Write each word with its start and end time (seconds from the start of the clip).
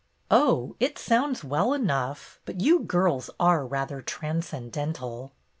"Oh, 0.31 0.75
it 0.79 0.97
sounds 0.97 1.43
well 1.43 1.73
enough. 1.75 2.39
But 2.45 2.59
you 2.59 2.79
girls 2.79 3.29
are 3.39 3.67
rather 3.67 4.01
transcendental." 4.01 5.31